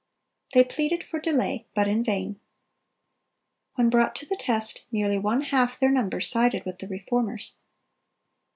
They 0.55 0.63
pleaded 0.63 1.03
for 1.03 1.19
delay, 1.19 1.67
but 1.75 1.87
in 1.87 2.03
vain. 2.03 2.39
When 3.75 3.91
brought 3.91 4.15
to 4.15 4.25
the 4.25 4.35
test, 4.35 4.83
nearly 4.91 5.19
one 5.19 5.41
half 5.41 5.77
their 5.79 5.91
number 5.91 6.19
sided 6.19 6.65
with 6.65 6.79
the 6.79 6.87
Reformers. 6.87 7.57